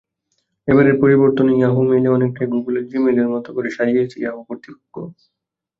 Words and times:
এবারের 0.67 0.95
পরিবর্তনে 1.01 1.51
ইয়াহু 1.55 1.81
মেইলে 1.89 2.09
অনেকটাই 2.09 2.47
গুগলের 2.53 2.85
জিমেইলের 2.89 3.27
মতো 3.33 3.49
করে 3.55 3.69
সাজিয়েছে 3.69 4.17
ইয়াহু 4.19 4.41
কর্তৃপক্ষ। 4.47 4.95